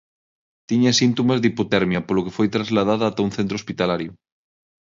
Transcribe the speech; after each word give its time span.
Tiña 0.69 0.91
síntomas 1.01 1.39
de 1.39 1.47
hipotermia 1.49 2.01
polo 2.07 2.25
que 2.25 2.35
foi 2.37 2.47
trasladada 2.55 3.05
ata 3.07 3.25
un 3.27 3.31
centro 3.37 3.55
hospitalario. 3.59 4.11